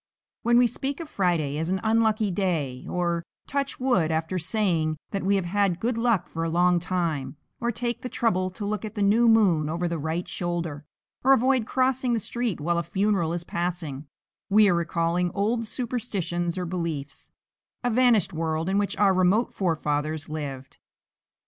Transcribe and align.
When 0.41 0.57
we 0.57 0.65
speak 0.65 0.99
of 0.99 1.07
Friday 1.07 1.59
as 1.59 1.69
an 1.69 1.79
unlucky 1.83 2.31
day, 2.31 2.87
or 2.89 3.21
touch 3.45 3.79
wood 3.79 4.09
after 4.11 4.39
saying 4.39 4.97
that 5.11 5.21
we 5.21 5.35
have 5.35 5.45
had 5.45 5.79
good 5.79 5.95
luck 5.95 6.27
for 6.27 6.43
a 6.43 6.49
long 6.49 6.79
time, 6.79 7.37
or 7.59 7.71
take 7.71 8.01
the 8.01 8.09
trouble 8.09 8.49
to 8.49 8.65
look 8.65 8.83
at 8.83 8.95
the 8.95 9.03
new 9.03 9.27
moon 9.27 9.69
over 9.69 9.87
the 9.87 9.99
right 9.99 10.27
shoulder, 10.27 10.85
or 11.23 11.33
avoid 11.33 11.67
crossing 11.67 12.13
the 12.13 12.19
street 12.19 12.59
while 12.59 12.79
a 12.79 12.81
funeral 12.81 13.31
is 13.31 13.43
passing, 13.43 14.07
we 14.49 14.67
are 14.67 14.73
recalling 14.73 15.29
old 15.35 15.67
superstitions 15.67 16.57
or 16.57 16.65
beliefs, 16.65 17.31
a 17.83 17.91
vanished 17.91 18.33
world 18.33 18.69
in 18.69 18.79
which 18.79 18.97
our 18.97 19.13
remote 19.13 19.53
forefathers 19.53 20.27
lived. 20.27 20.79